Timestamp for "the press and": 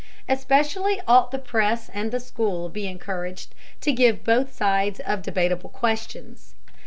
1.29-2.09